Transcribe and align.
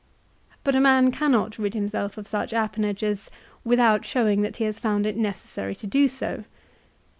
But 0.63 0.73
a 0.73 0.79
man 0.81 1.11
cannot 1.11 1.59
rid 1.59 1.75
himself 1.75 2.17
of 2.17 2.27
such 2.27 2.53
appanages 2.53 3.29
without 3.63 4.03
showing 4.03 4.41
that 4.41 4.57
he 4.57 4.63
has 4.63 4.79
found 4.79 5.05
it 5.05 5.15
necessary 5.15 5.75
to 5.75 5.85
do 5.85 6.07
so. 6.07 6.43